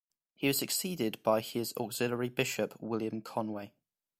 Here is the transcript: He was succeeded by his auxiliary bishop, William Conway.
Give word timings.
He 0.33 0.47
was 0.47 0.57
succeeded 0.57 1.21
by 1.21 1.41
his 1.41 1.75
auxiliary 1.77 2.29
bishop, 2.29 2.75
William 2.81 3.21
Conway. 3.21 3.71